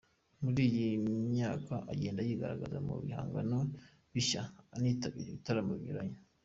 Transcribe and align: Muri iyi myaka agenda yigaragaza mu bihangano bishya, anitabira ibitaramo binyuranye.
Muri 0.43 0.61
iyi 0.69 0.87
myaka 1.33 1.75
agenda 1.91 2.19
yigaragaza 2.27 2.77
mu 2.87 2.95
bihangano 3.03 3.57
bishya, 4.13 4.41
anitabira 4.75 5.27
ibitaramo 5.29 5.73
binyuranye. 5.79 6.19